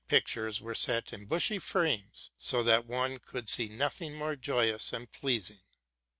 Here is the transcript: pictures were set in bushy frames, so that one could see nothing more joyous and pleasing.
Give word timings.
pictures 0.07 0.59
were 0.59 0.73
set 0.73 1.13
in 1.13 1.25
bushy 1.25 1.59
frames, 1.59 2.31
so 2.35 2.63
that 2.63 2.87
one 2.87 3.19
could 3.19 3.47
see 3.47 3.67
nothing 3.67 4.15
more 4.15 4.35
joyous 4.35 4.91
and 4.93 5.11
pleasing. 5.11 5.61